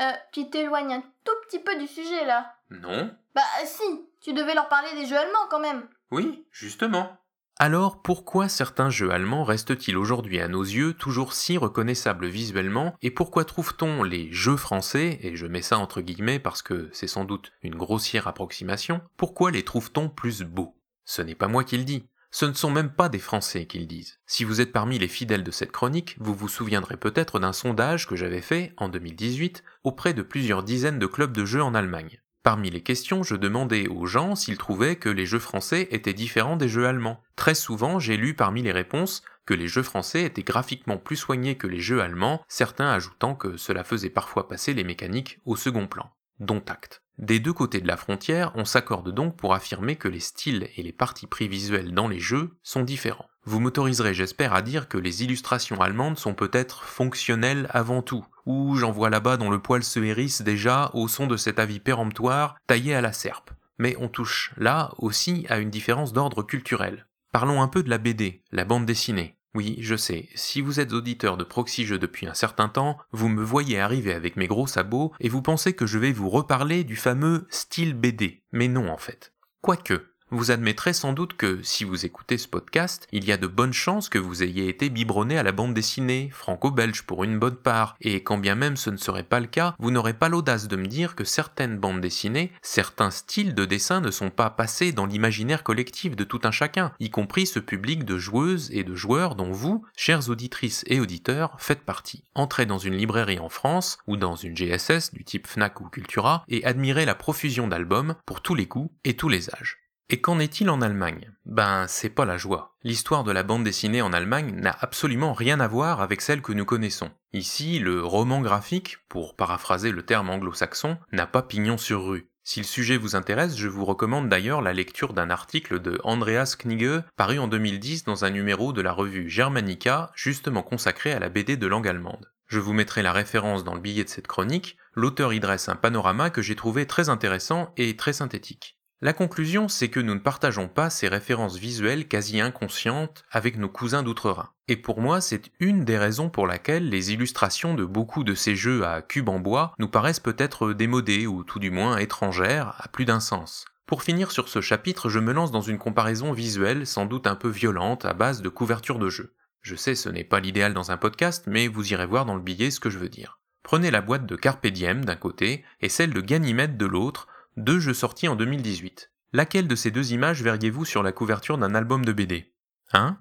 Euh, 0.00 0.12
tu 0.32 0.50
t'éloignes 0.50 0.94
un 0.94 1.02
tout 1.24 1.32
petit 1.46 1.58
peu 1.58 1.78
du 1.78 1.86
sujet 1.86 2.24
là. 2.24 2.54
Non 2.70 3.10
Bah 3.34 3.42
si, 3.64 4.08
tu 4.20 4.32
devais 4.32 4.54
leur 4.54 4.68
parler 4.68 4.92
des 4.94 5.06
jeux 5.06 5.16
allemands 5.16 5.46
quand 5.50 5.60
même. 5.60 5.88
Oui, 6.10 6.46
justement. 6.50 7.18
Alors 7.58 8.02
pourquoi 8.02 8.50
certains 8.50 8.90
jeux 8.90 9.10
allemands 9.10 9.42
restent-ils 9.42 9.96
aujourd'hui 9.96 10.40
à 10.40 10.48
nos 10.48 10.62
yeux 10.62 10.92
toujours 10.92 11.32
si 11.32 11.56
reconnaissables 11.56 12.26
visuellement? 12.26 12.94
Et 13.00 13.10
pourquoi 13.10 13.46
trouve-t-on 13.46 14.02
les 14.02 14.30
jeux 14.30 14.58
français, 14.58 15.18
et 15.22 15.36
je 15.36 15.46
mets 15.46 15.62
ça 15.62 15.78
entre 15.78 16.02
guillemets 16.02 16.38
parce 16.38 16.60
que 16.60 16.90
c'est 16.92 17.06
sans 17.06 17.24
doute 17.24 17.52
une 17.62 17.74
grossière 17.74 18.28
approximation, 18.28 19.00
pourquoi 19.16 19.50
les 19.50 19.64
trouve-t-on 19.64 20.10
plus 20.10 20.42
beaux? 20.42 20.76
Ce 21.06 21.22
n'est 21.22 21.34
pas 21.34 21.48
moi 21.48 21.64
qui 21.64 21.78
le 21.78 21.84
dis, 21.84 22.06
ce 22.36 22.44
ne 22.44 22.52
sont 22.52 22.68
même 22.68 22.90
pas 22.90 23.08
des 23.08 23.18
Français 23.18 23.64
qui 23.64 23.78
le 23.78 23.86
disent. 23.86 24.18
Si 24.26 24.44
vous 24.44 24.60
êtes 24.60 24.70
parmi 24.70 24.98
les 24.98 25.08
fidèles 25.08 25.42
de 25.42 25.50
cette 25.50 25.72
chronique, 25.72 26.16
vous 26.18 26.34
vous 26.34 26.50
souviendrez 26.50 26.98
peut-être 26.98 27.38
d'un 27.38 27.54
sondage 27.54 28.06
que 28.06 28.14
j'avais 28.14 28.42
fait, 28.42 28.74
en 28.76 28.90
2018, 28.90 29.64
auprès 29.84 30.12
de 30.12 30.20
plusieurs 30.20 30.62
dizaines 30.62 30.98
de 30.98 31.06
clubs 31.06 31.32
de 31.32 31.46
jeux 31.46 31.62
en 31.62 31.74
Allemagne. 31.74 32.20
Parmi 32.42 32.68
les 32.68 32.82
questions, 32.82 33.22
je 33.22 33.36
demandais 33.36 33.88
aux 33.88 34.04
gens 34.04 34.34
s'ils 34.34 34.58
trouvaient 34.58 34.96
que 34.96 35.08
les 35.08 35.24
jeux 35.24 35.38
français 35.38 35.88
étaient 35.92 36.12
différents 36.12 36.58
des 36.58 36.68
jeux 36.68 36.86
allemands. 36.86 37.22
Très 37.36 37.54
souvent, 37.54 37.98
j'ai 37.98 38.18
lu 38.18 38.34
parmi 38.34 38.60
les 38.60 38.72
réponses 38.72 39.22
que 39.46 39.54
les 39.54 39.66
jeux 39.66 39.82
français 39.82 40.24
étaient 40.24 40.42
graphiquement 40.42 40.98
plus 40.98 41.16
soignés 41.16 41.56
que 41.56 41.66
les 41.66 41.80
jeux 41.80 42.02
allemands, 42.02 42.42
certains 42.48 42.90
ajoutant 42.90 43.34
que 43.34 43.56
cela 43.56 43.82
faisait 43.82 44.10
parfois 44.10 44.46
passer 44.46 44.74
les 44.74 44.84
mécaniques 44.84 45.40
au 45.46 45.56
second 45.56 45.86
plan. 45.86 46.10
Dont 46.38 46.62
acte. 46.68 47.00
Des 47.18 47.40
deux 47.40 47.54
côtés 47.54 47.80
de 47.80 47.88
la 47.88 47.96
frontière, 47.96 48.52
on 48.56 48.66
s'accorde 48.66 49.10
donc 49.10 49.36
pour 49.36 49.54
affirmer 49.54 49.96
que 49.96 50.08
les 50.08 50.20
styles 50.20 50.68
et 50.76 50.82
les 50.82 50.92
parties 50.92 51.26
pris 51.26 51.48
visuels 51.48 51.94
dans 51.94 52.08
les 52.08 52.20
jeux 52.20 52.50
sont 52.62 52.82
différents. 52.82 53.28
Vous 53.44 53.58
m'autoriserez, 53.58 54.12
j'espère, 54.12 54.52
à 54.52 54.60
dire 54.60 54.86
que 54.86 54.98
les 54.98 55.22
illustrations 55.22 55.80
allemandes 55.80 56.18
sont 56.18 56.34
peut-être 56.34 56.82
fonctionnelles 56.82 57.68
avant 57.70 58.02
tout, 58.02 58.26
ou 58.44 58.76
j'en 58.76 58.90
vois 58.90 59.08
là-bas 59.08 59.38
dont 59.38 59.50
le 59.50 59.60
poil 59.60 59.82
se 59.82 60.00
hérisse 60.00 60.42
déjà 60.42 60.90
au 60.92 61.08
son 61.08 61.26
de 61.26 61.38
cet 61.38 61.58
avis 61.58 61.80
péremptoire 61.80 62.56
taillé 62.66 62.94
à 62.94 63.00
la 63.00 63.12
serpe. 63.12 63.50
Mais 63.78 63.96
on 63.98 64.08
touche 64.08 64.52
là 64.58 64.92
aussi 64.98 65.46
à 65.48 65.58
une 65.58 65.70
différence 65.70 66.12
d'ordre 66.12 66.42
culturel. 66.42 67.06
Parlons 67.32 67.62
un 67.62 67.68
peu 67.68 67.82
de 67.82 67.90
la 67.90 67.98
BD, 67.98 68.42
la 68.52 68.64
bande 68.64 68.84
dessinée. 68.84 69.35
Oui, 69.56 69.78
je 69.80 69.96
sais, 69.96 70.28
si 70.34 70.60
vous 70.60 70.80
êtes 70.80 70.92
auditeur 70.92 71.38
de 71.38 71.42
Proxy 71.42 71.86
depuis 71.86 72.26
un 72.26 72.34
certain 72.34 72.68
temps, 72.68 72.98
vous 73.10 73.30
me 73.30 73.42
voyez 73.42 73.80
arriver 73.80 74.12
avec 74.12 74.36
mes 74.36 74.48
gros 74.48 74.66
sabots 74.66 75.14
et 75.18 75.30
vous 75.30 75.40
pensez 75.40 75.72
que 75.72 75.86
je 75.86 75.98
vais 75.98 76.12
vous 76.12 76.28
reparler 76.28 76.84
du 76.84 76.94
fameux 76.94 77.46
style 77.48 77.94
BD. 77.94 78.42
Mais 78.52 78.68
non 78.68 78.90
en 78.90 78.98
fait. 78.98 79.32
Quoique, 79.62 80.10
vous 80.36 80.50
admettrez 80.50 80.92
sans 80.92 81.12
doute 81.14 81.36
que, 81.36 81.60
si 81.62 81.84
vous 81.84 82.04
écoutez 82.04 82.36
ce 82.36 82.46
podcast, 82.46 83.08
il 83.10 83.24
y 83.24 83.32
a 83.32 83.38
de 83.38 83.46
bonnes 83.46 83.72
chances 83.72 84.10
que 84.10 84.18
vous 84.18 84.42
ayez 84.42 84.68
été 84.68 84.90
biberonné 84.90 85.38
à 85.38 85.42
la 85.42 85.52
bande 85.52 85.72
dessinée, 85.72 86.28
franco-belge 86.30 87.02
pour 87.02 87.24
une 87.24 87.38
bonne 87.38 87.56
part, 87.56 87.96
et 88.02 88.22
quand 88.22 88.36
bien 88.36 88.54
même 88.54 88.76
ce 88.76 88.90
ne 88.90 88.98
serait 88.98 89.22
pas 89.22 89.40
le 89.40 89.46
cas, 89.46 89.74
vous 89.78 89.90
n'aurez 89.90 90.12
pas 90.12 90.28
l'audace 90.28 90.68
de 90.68 90.76
me 90.76 90.86
dire 90.86 91.14
que 91.14 91.24
certaines 91.24 91.78
bandes 91.78 92.02
dessinées, 92.02 92.52
certains 92.60 93.10
styles 93.10 93.54
de 93.54 93.64
dessin 93.64 94.02
ne 94.02 94.10
sont 94.10 94.28
pas 94.28 94.50
passés 94.50 94.92
dans 94.92 95.06
l'imaginaire 95.06 95.62
collectif 95.62 96.16
de 96.16 96.24
tout 96.24 96.40
un 96.44 96.50
chacun, 96.50 96.92
y 97.00 97.08
compris 97.08 97.46
ce 97.46 97.58
public 97.58 98.04
de 98.04 98.18
joueuses 98.18 98.70
et 98.72 98.84
de 98.84 98.94
joueurs 98.94 99.36
dont 99.36 99.52
vous, 99.52 99.84
chères 99.96 100.28
auditrices 100.28 100.84
et 100.86 101.00
auditeurs, 101.00 101.56
faites 101.58 101.82
partie. 101.82 102.24
Entrez 102.34 102.66
dans 102.66 102.78
une 102.78 102.96
librairie 102.96 103.38
en 103.38 103.48
France, 103.48 103.98
ou 104.06 104.18
dans 104.18 104.36
une 104.36 104.54
GSS 104.54 105.14
du 105.14 105.24
type 105.24 105.46
Fnac 105.46 105.80
ou 105.80 105.88
Cultura, 105.88 106.44
et 106.48 106.62
admirez 106.66 107.06
la 107.06 107.14
profusion 107.14 107.68
d'albums 107.68 108.16
pour 108.26 108.42
tous 108.42 108.54
les 108.54 108.66
goûts 108.66 108.92
et 109.04 109.16
tous 109.16 109.30
les 109.30 109.48
âges. 109.50 109.85
Et 110.08 110.20
qu'en 110.20 110.38
est-il 110.38 110.70
en 110.70 110.82
Allemagne? 110.82 111.32
Ben, 111.46 111.86
c'est 111.88 112.10
pas 112.10 112.24
la 112.24 112.36
joie. 112.36 112.76
L'histoire 112.84 113.24
de 113.24 113.32
la 113.32 113.42
bande 113.42 113.64
dessinée 113.64 114.02
en 114.02 114.12
Allemagne 114.12 114.54
n'a 114.54 114.76
absolument 114.80 115.32
rien 115.32 115.58
à 115.58 115.66
voir 115.66 116.00
avec 116.00 116.20
celle 116.20 116.42
que 116.42 116.52
nous 116.52 116.64
connaissons. 116.64 117.10
Ici, 117.32 117.80
le 117.80 118.04
roman 118.04 118.40
graphique, 118.40 118.98
pour 119.08 119.34
paraphraser 119.34 119.90
le 119.90 120.04
terme 120.04 120.30
anglo-saxon, 120.30 120.98
n'a 121.10 121.26
pas 121.26 121.42
pignon 121.42 121.76
sur 121.76 122.06
rue. 122.06 122.28
Si 122.44 122.60
le 122.60 122.66
sujet 122.66 122.96
vous 122.96 123.16
intéresse, 123.16 123.56
je 123.56 123.66
vous 123.66 123.84
recommande 123.84 124.28
d'ailleurs 124.28 124.62
la 124.62 124.72
lecture 124.72 125.12
d'un 125.12 125.28
article 125.28 125.80
de 125.82 126.00
Andreas 126.04 126.54
Knigge 126.56 127.02
paru 127.16 127.40
en 127.40 127.48
2010 127.48 128.04
dans 128.04 128.24
un 128.24 128.30
numéro 128.30 128.72
de 128.72 128.82
la 128.82 128.92
revue 128.92 129.28
Germanica, 129.28 130.12
justement 130.14 130.62
consacré 130.62 131.10
à 131.10 131.18
la 131.18 131.28
BD 131.28 131.56
de 131.56 131.66
langue 131.66 131.88
allemande. 131.88 132.30
Je 132.46 132.60
vous 132.60 132.72
mettrai 132.72 133.02
la 133.02 133.12
référence 133.12 133.64
dans 133.64 133.74
le 133.74 133.80
billet 133.80 134.04
de 134.04 134.08
cette 134.08 134.28
chronique, 134.28 134.76
l'auteur 134.94 135.32
y 135.32 135.40
dresse 135.40 135.68
un 135.68 135.74
panorama 135.74 136.30
que 136.30 136.42
j'ai 136.42 136.54
trouvé 136.54 136.86
très 136.86 137.08
intéressant 137.08 137.72
et 137.76 137.96
très 137.96 138.12
synthétique. 138.12 138.75
La 139.02 139.12
conclusion, 139.12 139.68
c'est 139.68 139.90
que 139.90 140.00
nous 140.00 140.14
ne 140.14 140.20
partageons 140.20 140.68
pas 140.68 140.88
ces 140.88 141.08
références 141.08 141.58
visuelles 141.58 142.08
quasi 142.08 142.40
inconscientes 142.40 143.24
avec 143.30 143.58
nos 143.58 143.68
cousins 143.68 144.02
d'outre-Rhin. 144.02 144.48
Et 144.68 144.76
pour 144.76 145.02
moi, 145.02 145.20
c'est 145.20 145.50
une 145.60 145.84
des 145.84 145.98
raisons 145.98 146.30
pour 146.30 146.46
laquelle 146.46 146.88
les 146.88 147.12
illustrations 147.12 147.74
de 147.74 147.84
beaucoup 147.84 148.24
de 148.24 148.34
ces 148.34 148.56
jeux 148.56 148.86
à 148.86 149.02
cubes 149.02 149.28
en 149.28 149.38
bois 149.38 149.74
nous 149.78 149.88
paraissent 149.88 150.18
peut-être 150.18 150.72
démodées 150.72 151.26
ou 151.26 151.44
tout 151.44 151.58
du 151.58 151.70
moins 151.70 151.98
étrangères 151.98 152.74
à 152.78 152.88
plus 152.88 153.04
d'un 153.04 153.20
sens. 153.20 153.66
Pour 153.84 154.02
finir 154.02 154.30
sur 154.30 154.48
ce 154.48 154.62
chapitre, 154.62 155.10
je 155.10 155.18
me 155.18 155.34
lance 155.34 155.50
dans 155.50 155.60
une 155.60 155.78
comparaison 155.78 156.32
visuelle 156.32 156.86
sans 156.86 157.04
doute 157.04 157.26
un 157.26 157.36
peu 157.36 157.50
violente 157.50 158.06
à 158.06 158.14
base 158.14 158.40
de 158.40 158.48
couverture 158.48 158.98
de 158.98 159.10
jeu. 159.10 159.34
Je 159.60 159.76
sais 159.76 159.94
ce 159.94 160.08
n'est 160.08 160.24
pas 160.24 160.40
l'idéal 160.40 160.72
dans 160.72 160.90
un 160.90 160.96
podcast, 160.96 161.44
mais 161.46 161.68
vous 161.68 161.92
irez 161.92 162.06
voir 162.06 162.24
dans 162.24 162.34
le 162.34 162.40
billet 162.40 162.70
ce 162.70 162.80
que 162.80 162.88
je 162.88 162.98
veux 162.98 163.10
dire. 163.10 163.40
Prenez 163.62 163.90
la 163.90 164.00
boîte 164.00 164.26
de 164.26 164.36
Carpe 164.36 164.66
Diem 164.68 165.04
d'un 165.04 165.16
côté 165.16 165.64
et 165.82 165.90
celle 165.90 166.14
de 166.14 166.20
Ganymède 166.20 166.78
de 166.78 166.86
l'autre, 166.86 167.28
deux 167.56 167.80
jeux 167.80 167.94
sortis 167.94 168.28
en 168.28 168.36
2018. 168.36 169.10
Laquelle 169.32 169.66
de 169.66 169.74
ces 169.74 169.90
deux 169.90 170.12
images 170.12 170.42
verriez-vous 170.42 170.84
sur 170.84 171.02
la 171.02 171.12
couverture 171.12 171.56
d'un 171.56 171.74
album 171.74 172.04
de 172.04 172.12
BD 172.12 172.52
Hein 172.92 173.18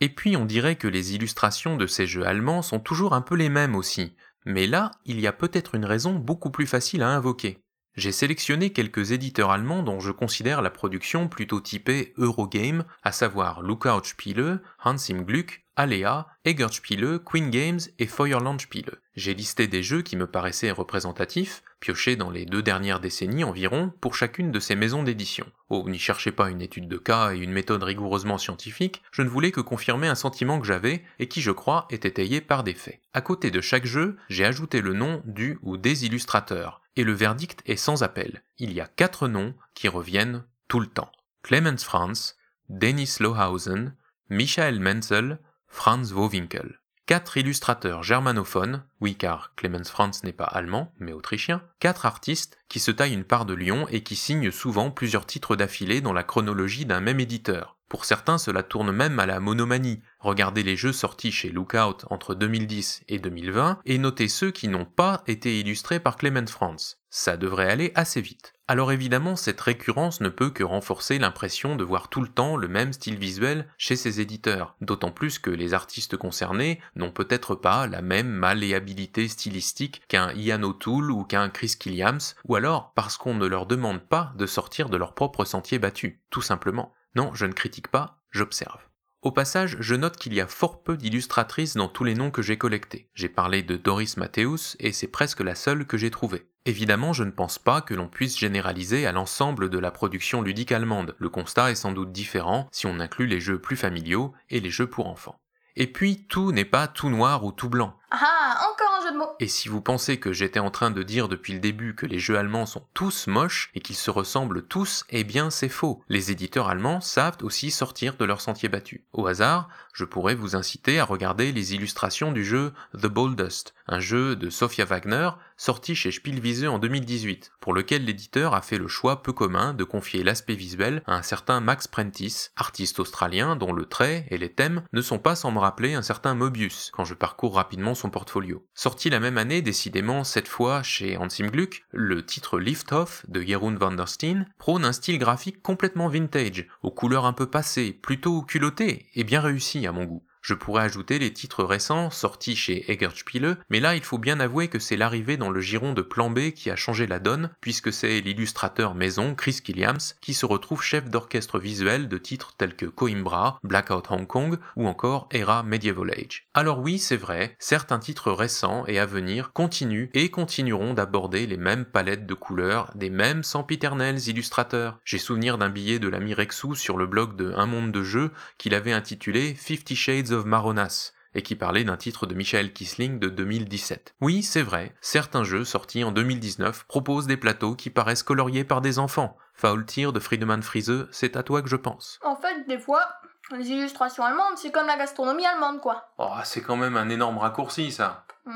Et 0.00 0.10
puis 0.10 0.36
on 0.36 0.44
dirait 0.44 0.76
que 0.76 0.88
les 0.88 1.14
illustrations 1.14 1.76
de 1.76 1.86
ces 1.86 2.06
jeux 2.06 2.26
allemands 2.26 2.62
sont 2.62 2.80
toujours 2.80 3.14
un 3.14 3.22
peu 3.22 3.34
les 3.34 3.48
mêmes 3.48 3.74
aussi, 3.74 4.14
mais 4.44 4.66
là, 4.66 4.90
il 5.04 5.18
y 5.18 5.26
a 5.26 5.32
peut-être 5.32 5.74
une 5.74 5.84
raison 5.84 6.14
beaucoup 6.14 6.50
plus 6.50 6.66
facile 6.66 7.02
à 7.02 7.08
invoquer. 7.08 7.61
J'ai 7.94 8.12
sélectionné 8.12 8.70
quelques 8.70 9.12
éditeurs 9.12 9.50
allemands 9.50 9.82
dont 9.82 10.00
je 10.00 10.12
considère 10.12 10.62
la 10.62 10.70
production 10.70 11.28
plutôt 11.28 11.60
typée 11.60 12.14
Eurogame, 12.16 12.84
à 13.02 13.12
savoir 13.12 13.60
Lookout 13.60 14.04
Spiele, 14.04 14.62
Hans 14.82 15.10
im 15.10 15.22
Glück, 15.22 15.62
Alea, 15.76 16.26
Spiele, 16.70 17.18
Queen 17.24 17.50
Games 17.50 17.80
et 17.98 18.06
Feuerland 18.06 18.60
Spiele. 18.60 18.98
J'ai 19.16 19.32
listé 19.34 19.68
des 19.68 19.82
jeux 19.82 20.02
qui 20.02 20.16
me 20.16 20.26
paraissaient 20.26 20.70
représentatifs, 20.70 21.62
piochés 21.80 22.16
dans 22.16 22.30
les 22.30 22.44
deux 22.44 22.62
dernières 22.62 23.00
décennies 23.00 23.44
environ, 23.44 23.92
pour 24.00 24.14
chacune 24.14 24.52
de 24.52 24.60
ces 24.60 24.74
maisons 24.74 25.02
d'édition. 25.02 25.46
Oh, 25.70 25.88
n'y 25.88 25.98
cherchez 25.98 26.30
pas 26.30 26.50
une 26.50 26.60
étude 26.60 26.88
de 26.88 26.98
cas 26.98 27.32
et 27.32 27.38
une 27.38 27.52
méthode 27.52 27.82
rigoureusement 27.82 28.38
scientifique, 28.38 29.02
je 29.12 29.22
ne 29.22 29.28
voulais 29.28 29.50
que 29.50 29.60
confirmer 29.60 30.08
un 30.08 30.14
sentiment 30.14 30.60
que 30.60 30.66
j'avais 30.66 31.04
et 31.18 31.28
qui, 31.28 31.40
je 31.40 31.50
crois, 31.50 31.86
est 31.90 32.04
étayé 32.04 32.40
par 32.42 32.64
des 32.64 32.74
faits. 32.74 33.00
À 33.14 33.22
côté 33.22 33.50
de 33.50 33.60
chaque 33.60 33.86
jeu, 33.86 34.16
j'ai 34.28 34.44
ajouté 34.44 34.82
le 34.82 34.92
nom 34.92 35.22
du 35.24 35.58
ou 35.62 35.78
des 35.78 36.04
illustrateurs, 36.04 36.81
et 36.96 37.04
le 37.04 37.12
verdict 37.12 37.62
est 37.66 37.76
sans 37.76 38.02
appel. 38.02 38.42
Il 38.58 38.72
y 38.72 38.80
a 38.80 38.86
quatre 38.86 39.28
noms 39.28 39.54
qui 39.74 39.88
reviennent 39.88 40.44
tout 40.68 40.80
le 40.80 40.86
temps. 40.86 41.12
Clemens 41.42 41.84
Franz, 41.84 42.34
Dennis 42.68 43.16
Lohausen, 43.20 43.94
Michael 44.28 44.80
Menzel, 44.80 45.38
Franz 45.68 46.12
Wowinkel. 46.14 46.80
Quatre 47.06 47.36
illustrateurs 47.36 48.02
germanophones, 48.02 48.84
oui 49.00 49.16
car 49.16 49.54
Clemens 49.56 49.90
Franz 49.90 50.20
n'est 50.22 50.32
pas 50.32 50.44
allemand, 50.44 50.94
mais 50.98 51.12
autrichien, 51.12 51.62
quatre 51.80 52.06
artistes 52.06 52.56
qui 52.68 52.78
se 52.78 52.92
taillent 52.92 53.14
une 53.14 53.24
part 53.24 53.44
de 53.44 53.54
Lyon 53.54 53.86
et 53.90 54.02
qui 54.02 54.14
signent 54.14 54.52
souvent 54.52 54.90
plusieurs 54.90 55.26
titres 55.26 55.56
d'affilée 55.56 56.00
dans 56.00 56.12
la 56.12 56.22
chronologie 56.22 56.86
d'un 56.86 57.00
même 57.00 57.20
éditeur. 57.20 57.76
Pour 57.92 58.06
certains, 58.06 58.38
cela 58.38 58.62
tourne 58.62 58.90
même 58.90 59.18
à 59.18 59.26
la 59.26 59.38
monomanie. 59.38 60.00
Regardez 60.18 60.62
les 60.62 60.76
jeux 60.76 60.94
sortis 60.94 61.30
chez 61.30 61.50
Lookout 61.50 62.06
entre 62.08 62.34
2010 62.34 63.02
et 63.06 63.18
2020 63.18 63.80
et 63.84 63.98
notez 63.98 64.28
ceux 64.28 64.50
qui 64.50 64.68
n'ont 64.68 64.86
pas 64.86 65.22
été 65.26 65.60
illustrés 65.60 66.00
par 66.00 66.16
Clemens 66.16 66.50
Franz. 66.50 66.96
Ça 67.10 67.36
devrait 67.36 67.70
aller 67.70 67.92
assez 67.94 68.22
vite. 68.22 68.54
Alors 68.66 68.92
évidemment, 68.92 69.36
cette 69.36 69.60
récurrence 69.60 70.22
ne 70.22 70.30
peut 70.30 70.48
que 70.48 70.64
renforcer 70.64 71.18
l'impression 71.18 71.76
de 71.76 71.84
voir 71.84 72.08
tout 72.08 72.22
le 72.22 72.28
temps 72.28 72.56
le 72.56 72.66
même 72.66 72.94
style 72.94 73.18
visuel 73.18 73.68
chez 73.76 73.96
ces 73.96 74.22
éditeurs, 74.22 74.74
d'autant 74.80 75.10
plus 75.10 75.38
que 75.38 75.50
les 75.50 75.74
artistes 75.74 76.16
concernés 76.16 76.80
n'ont 76.96 77.12
peut-être 77.12 77.54
pas 77.54 77.86
la 77.86 78.00
même 78.00 78.30
malléabilité 78.30 79.28
stylistique 79.28 80.00
qu'un 80.08 80.32
Ian 80.32 80.62
O'Toole 80.62 81.10
ou 81.10 81.24
qu'un 81.24 81.50
Chris 81.50 81.74
Killiams, 81.78 82.20
ou 82.46 82.56
alors 82.56 82.94
parce 82.94 83.18
qu'on 83.18 83.34
ne 83.34 83.46
leur 83.46 83.66
demande 83.66 84.00
pas 84.00 84.32
de 84.38 84.46
sortir 84.46 84.88
de 84.88 84.96
leur 84.96 85.12
propre 85.12 85.44
sentier 85.44 85.78
battu, 85.78 86.22
tout 86.30 86.40
simplement. 86.40 86.94
Non, 87.14 87.32
je 87.34 87.46
ne 87.46 87.52
critique 87.52 87.88
pas, 87.88 88.22
j'observe. 88.30 88.80
Au 89.22 89.30
passage, 89.30 89.76
je 89.78 89.94
note 89.94 90.16
qu'il 90.16 90.34
y 90.34 90.40
a 90.40 90.48
fort 90.48 90.82
peu 90.82 90.96
d'illustratrices 90.96 91.76
dans 91.76 91.88
tous 91.88 92.02
les 92.02 92.14
noms 92.14 92.32
que 92.32 92.42
j'ai 92.42 92.58
collectés. 92.58 93.08
J'ai 93.14 93.28
parlé 93.28 93.62
de 93.62 93.76
Doris 93.76 94.16
Matthäus 94.16 94.76
et 94.80 94.92
c'est 94.92 95.06
presque 95.06 95.40
la 95.40 95.54
seule 95.54 95.86
que 95.86 95.96
j'ai 95.96 96.10
trouvée. 96.10 96.48
Évidemment, 96.64 97.12
je 97.12 97.22
ne 97.22 97.30
pense 97.30 97.58
pas 97.58 97.82
que 97.82 97.94
l'on 97.94 98.08
puisse 98.08 98.36
généraliser 98.36 99.06
à 99.06 99.12
l'ensemble 99.12 99.70
de 99.70 99.78
la 99.78 99.92
production 99.92 100.42
ludique 100.42 100.72
allemande. 100.72 101.14
Le 101.18 101.28
constat 101.28 101.70
est 101.70 101.76
sans 101.76 101.92
doute 101.92 102.10
différent 102.10 102.68
si 102.72 102.86
on 102.86 102.98
inclut 102.98 103.26
les 103.26 103.40
jeux 103.40 103.60
plus 103.60 103.76
familiaux 103.76 104.32
et 104.50 104.58
les 104.58 104.70
jeux 104.70 104.88
pour 104.88 105.06
enfants. 105.06 105.38
Et 105.76 105.86
puis, 105.86 106.26
tout 106.28 106.50
n'est 106.50 106.64
pas 106.64 106.88
tout 106.88 107.08
noir 107.08 107.44
ou 107.44 107.52
tout 107.52 107.68
blanc. 107.68 107.96
Ah, 108.14 108.68
encore 108.70 108.92
et 109.40 109.48
si 109.48 109.68
vous 109.68 109.80
pensez 109.80 110.18
que 110.18 110.32
j'étais 110.32 110.60
en 110.60 110.70
train 110.70 110.90
de 110.90 111.02
dire 111.02 111.28
depuis 111.28 111.52
le 111.52 111.58
début 111.58 111.94
que 111.94 112.06
les 112.06 112.18
jeux 112.18 112.38
allemands 112.38 112.66
sont 112.66 112.84
tous 112.94 113.26
moches 113.26 113.70
et 113.74 113.80
qu'ils 113.80 113.96
se 113.96 114.10
ressemblent 114.10 114.62
tous, 114.62 115.04
eh 115.10 115.24
bien 115.24 115.50
c'est 115.50 115.68
faux. 115.68 116.02
Les 116.08 116.30
éditeurs 116.30 116.68
allemands 116.68 117.00
savent 117.00 117.38
aussi 117.42 117.70
sortir 117.70 118.16
de 118.16 118.24
leur 118.24 118.40
sentier 118.40 118.68
battu. 118.68 119.04
Au 119.12 119.26
hasard, 119.26 119.68
je 119.92 120.04
pourrais 120.04 120.34
vous 120.34 120.56
inciter 120.56 121.00
à 121.00 121.04
regarder 121.04 121.52
les 121.52 121.74
illustrations 121.74 122.32
du 122.32 122.44
jeu 122.44 122.72
The 122.94 123.06
Boldest, 123.06 123.74
un 123.88 124.00
jeu 124.00 124.36
de 124.36 124.48
Sofia 124.48 124.84
Wagner 124.84 125.30
sorti 125.56 125.94
chez 125.94 126.10
Spielwiese 126.10 126.66
en 126.66 126.78
2018, 126.78 127.52
pour 127.60 127.72
lequel 127.72 128.04
l'éditeur 128.04 128.54
a 128.54 128.62
fait 128.62 128.78
le 128.78 128.88
choix 128.88 129.22
peu 129.22 129.32
commun 129.32 129.74
de 129.74 129.84
confier 129.84 130.24
l'aspect 130.24 130.54
visuel 130.54 131.02
à 131.06 131.14
un 131.14 131.22
certain 131.22 131.60
Max 131.60 131.88
Prentice, 131.88 132.52
artiste 132.56 133.00
australien 133.00 133.54
dont 133.54 133.72
le 133.72 133.84
trait 133.86 134.26
et 134.30 134.38
les 134.38 134.52
thèmes 134.52 134.82
ne 134.92 135.02
sont 135.02 135.18
pas 135.18 135.36
sans 135.36 135.50
me 135.50 135.58
rappeler 135.58 135.94
un 135.94 136.02
certain 136.02 136.34
Mobius 136.34 136.90
quand 136.92 137.04
je 137.04 137.14
parcours 137.14 137.54
rapidement 137.54 137.94
portfolio. 138.10 138.66
Sorti 138.74 139.10
la 139.10 139.20
même 139.20 139.38
année, 139.38 139.62
décidément 139.62 140.24
cette 140.24 140.48
fois 140.48 140.82
chez 140.82 141.16
Hansim 141.16 141.50
Gluck, 141.50 141.84
le 141.90 142.24
titre 142.24 142.58
Lift 142.58 142.92
Off 142.92 143.24
de 143.28 143.40
Jeroen 143.40 143.76
van 143.76 143.92
der 143.92 144.08
Steen 144.08 144.46
prône 144.58 144.84
un 144.84 144.92
style 144.92 145.18
graphique 145.18 145.62
complètement 145.62 146.08
vintage, 146.08 146.66
aux 146.82 146.90
couleurs 146.90 147.26
un 147.26 147.32
peu 147.32 147.46
passées, 147.46 147.92
plutôt 147.92 148.42
culottées 148.42 149.06
et 149.14 149.24
bien 149.24 149.40
réussi 149.40 149.86
à 149.86 149.92
mon 149.92 150.04
goût. 150.04 150.22
Je 150.42 150.54
pourrais 150.54 150.82
ajouter 150.82 151.20
les 151.20 151.32
titres 151.32 151.62
récents 151.62 152.10
sortis 152.10 152.56
chez 152.56 152.90
Egertspiele, 152.90 153.58
mais 153.70 153.78
là 153.78 153.94
il 153.94 154.02
faut 154.02 154.18
bien 154.18 154.40
avouer 154.40 154.66
que 154.66 154.80
c'est 154.80 154.96
l'arrivée 154.96 155.36
dans 155.36 155.50
le 155.50 155.60
giron 155.60 155.92
de 155.92 156.02
Plan 156.02 156.30
B 156.30 156.50
qui 156.50 156.68
a 156.68 156.74
changé 156.74 157.06
la 157.06 157.20
donne, 157.20 157.50
puisque 157.60 157.92
c'est 157.92 158.20
l'illustrateur 158.20 158.96
maison 158.96 159.36
Chris 159.36 159.60
Killiams 159.62 160.00
qui 160.20 160.34
se 160.34 160.44
retrouve 160.44 160.82
chef 160.82 161.08
d'orchestre 161.08 161.60
visuel 161.60 162.08
de 162.08 162.18
titres 162.18 162.54
tels 162.58 162.74
que 162.74 162.86
Coimbra, 162.86 163.60
Blackout 163.62 164.10
Hong 164.10 164.26
Kong 164.26 164.58
ou 164.74 164.88
encore 164.88 165.28
Era 165.30 165.62
Medieval 165.62 166.10
Age. 166.10 166.48
Alors 166.54 166.80
oui, 166.80 166.98
c'est 166.98 167.16
vrai, 167.16 167.54
certains 167.60 168.00
titres 168.00 168.32
récents 168.32 168.84
et 168.88 168.98
à 168.98 169.06
venir 169.06 169.52
continuent 169.52 170.08
et 170.12 170.28
continueront 170.28 170.92
d'aborder 170.92 171.46
les 171.46 171.56
mêmes 171.56 171.84
palettes 171.84 172.26
de 172.26 172.34
couleurs 172.34 172.90
des 172.96 173.10
mêmes 173.10 173.44
sempiternels 173.44 174.26
illustrateurs. 174.26 174.98
J'ai 175.04 175.18
souvenir 175.18 175.56
d'un 175.56 175.70
billet 175.70 176.00
de 176.00 176.08
l'ami 176.08 176.34
Rexou 176.34 176.74
sur 176.74 176.96
le 176.96 177.06
blog 177.06 177.36
de 177.36 177.52
Un 177.56 177.66
Monde 177.66 177.92
de 177.92 178.02
Jeux 178.02 178.32
qu'il 178.58 178.74
avait 178.74 178.92
intitulé 178.92 179.54
Fifty 179.54 179.94
Shades 179.94 180.31
of 180.32 180.44
Maronas, 180.44 181.12
et 181.34 181.42
qui 181.42 181.56
parlait 181.56 181.84
d'un 181.84 181.96
titre 181.96 182.26
de 182.26 182.34
Michael 182.34 182.72
Kisling 182.72 183.18
de 183.18 183.28
2017. 183.28 184.14
Oui, 184.20 184.42
c'est 184.42 184.62
vrai, 184.62 184.94
certains 185.00 185.44
jeux 185.44 185.64
sortis 185.64 186.04
en 186.04 186.12
2019 186.12 186.84
proposent 186.84 187.26
des 187.26 187.36
plateaux 187.36 187.74
qui 187.74 187.90
paraissent 187.90 188.22
coloriés 188.22 188.64
par 188.64 188.80
des 188.80 188.98
enfants. 188.98 189.36
Faultier 189.54 190.10
de 190.12 190.20
Friedemann 190.20 190.62
Friese, 190.62 191.06
c'est 191.10 191.36
à 191.36 191.42
toi 191.42 191.62
que 191.62 191.68
je 191.68 191.76
pense. 191.76 192.18
En 192.22 192.36
fait, 192.36 192.66
des 192.68 192.78
fois, 192.78 193.02
les 193.50 193.70
illustrations 193.70 194.24
allemandes, 194.24 194.56
c'est 194.56 194.70
comme 194.70 194.86
la 194.86 194.96
gastronomie 194.96 195.46
allemande, 195.46 195.80
quoi. 195.80 196.08
Oh, 196.18 196.32
c'est 196.44 196.62
quand 196.62 196.76
même 196.76 196.96
un 196.96 197.08
énorme 197.08 197.38
raccourci, 197.38 197.92
ça. 197.92 198.26
Ouais. 198.46 198.54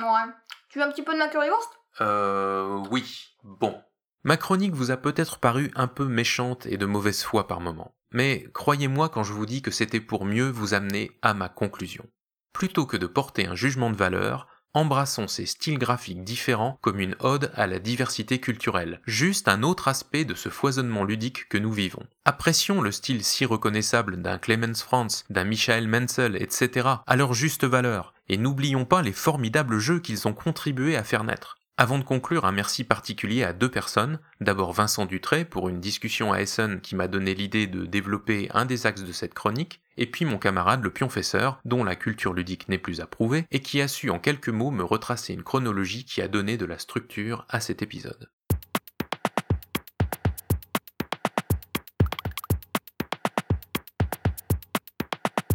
Tu 0.69 0.79
veux 0.79 0.85
un 0.85 0.91
petit 0.91 1.03
peu 1.03 1.13
de 1.13 1.19
ma 1.19 1.29
currywurst? 1.29 1.71
Euh, 2.01 2.83
oui. 2.91 3.35
Bon. 3.43 3.81
Ma 4.25 4.37
chronique 4.37 4.75
vous 4.75 4.91
a 4.91 4.97
peut-être 4.97 5.39
paru 5.39 5.71
un 5.77 5.87
peu 5.87 6.05
méchante 6.05 6.67
et 6.67 6.77
de 6.77 6.87
mauvaise 6.87 7.23
foi 7.23 7.47
par 7.47 7.61
moments. 7.61 7.95
Mais 8.17 8.49
croyez-moi 8.55 9.11
quand 9.11 9.25
je 9.25 9.35
vous 9.35 9.45
dis 9.45 9.61
que 9.61 9.71
c'était 9.71 10.01
pour 10.01 10.25
mieux 10.25 10.49
vous 10.49 10.73
amener 10.73 11.11
à 11.21 11.35
ma 11.35 11.51
conclusion. 11.51 12.07
Plutôt 12.55 12.87
que 12.87 12.97
de 12.97 13.07
porter 13.07 13.47
un 13.47 13.55
jugement 13.55 13.91
de 13.91 13.97
valeur, 13.97 14.49
embrassons 14.73 15.29
ces 15.29 15.45
styles 15.45 15.79
graphiques 15.79 16.25
différents 16.25 16.79
comme 16.81 16.99
une 16.99 17.15
ode 17.21 17.53
à 17.55 17.67
la 17.67 17.79
diversité 17.79 18.41
culturelle, 18.41 19.03
juste 19.05 19.49
un 19.49 19.63
autre 19.63 19.89
aspect 19.89 20.25
de 20.25 20.33
ce 20.33 20.49
foisonnement 20.49 21.05
ludique 21.05 21.47
que 21.51 21.59
nous 21.59 21.73
vivons. 21.73 22.07
Apprécions 22.25 22.81
le 22.81 22.91
style 22.91 23.23
si 23.23 23.45
reconnaissable 23.45 24.23
d'un 24.23 24.39
Clemens 24.39 24.83
Franz, 24.83 25.27
d'un 25.29 25.45
Michael 25.45 25.87
Menzel, 25.87 26.37
etc. 26.41 26.89
à 27.07 27.17
leur 27.17 27.35
juste 27.35 27.65
valeur, 27.65 28.15
et 28.31 28.39
n'oublions 28.39 28.87
pas 28.87 29.03
les 29.03 29.13
formidables 29.13 29.79
jeux 29.79 30.01
qu'ils 30.01 30.27
ont 30.27 30.33
contribué 30.33 30.97
à 30.97 31.05
faire 31.05 31.25
naître. 31.25 31.59
Avant 31.79 31.99
de 31.99 32.05
conclure, 32.05 32.47
un 32.47 32.53
merci 32.53 32.85
particulier 32.85 33.45
à 33.45 33.53
deux 33.53 33.71
personnes. 33.71 34.19
D'abord 34.41 34.73
Vincent 34.73 35.05
Dutré 35.05 35.45
pour 35.45 35.69
une 35.69 35.79
discussion 35.79 36.33
à 36.33 36.39
Essen 36.39 36.81
qui 36.81 36.97
m'a 36.97 37.07
donné 37.07 37.35
l'idée 37.35 37.67
de 37.67 37.85
développer 37.85 38.49
un 38.55 38.65
des 38.65 38.87
axes 38.87 39.05
de 39.05 39.13
cette 39.13 39.35
chronique, 39.35 39.83
et 39.99 40.07
puis 40.07 40.25
mon 40.25 40.39
camarade 40.39 40.83
le 40.83 40.89
pionfesseur, 40.89 41.61
dont 41.67 41.85
la 41.85 41.95
culture 41.95 42.33
ludique 42.33 42.71
n'est 42.71 42.79
plus 42.79 43.03
approuvée, 43.03 43.45
et 43.51 43.61
qui 43.61 43.83
a 43.83 43.89
su 43.89 44.09
en 44.09 44.19
quelques 44.19 44.49
mots 44.49 44.71
me 44.71 44.85
retracer 44.85 45.35
une 45.35 45.43
chronologie 45.43 46.07
qui 46.07 46.23
a 46.23 46.29
donné 46.29 46.57
de 46.57 46.65
la 46.65 46.79
structure 46.79 47.45
à 47.51 47.61
cet 47.61 47.83
épisode. 47.83 48.31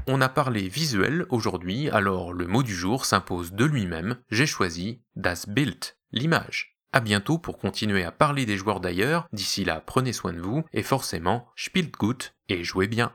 On 0.06 0.22
a 0.22 0.30
parlé 0.30 0.68
visuel 0.68 1.25
aujourd'hui, 1.30 1.90
alors 1.90 2.32
le 2.32 2.46
mot 2.46 2.62
du 2.62 2.75
jour 2.75 3.06
s'impose 3.06 3.54
de 3.54 3.66
lui-même, 3.66 4.18
j'ai 4.30 4.46
choisi 4.46 5.01
Das 5.16 5.48
Bild 5.48 5.96
l'image. 6.12 6.77
A 6.94 7.00
bientôt 7.00 7.38
pour 7.38 7.58
continuer 7.58 8.03
à 8.03 8.12
parler 8.12 8.46
des 8.46 8.58
joueurs 8.58 8.82
d'ailleurs, 8.82 9.27
d'ici 9.32 9.63
là 9.63 9.82
prenez 9.86 10.13
soin 10.13 10.34
de 10.34 10.41
vous, 10.41 10.63
et 10.74 10.84
forcément, 10.84 11.48
spielt 11.56 11.94
gut 11.98 12.34
et 12.50 12.63
jouez 12.63 12.88
bien. 12.88 13.13